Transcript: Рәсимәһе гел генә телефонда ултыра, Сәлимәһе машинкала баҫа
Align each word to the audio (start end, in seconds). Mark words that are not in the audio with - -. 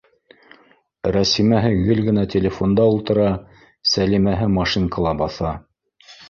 Рәсимәһе 1.15 1.69
гел 1.87 2.01
генә 2.07 2.23
телефонда 2.35 2.87
ултыра, 2.95 3.27
Сәлимәһе 3.93 4.49
машинкала 4.57 5.15
баҫа 5.23 5.55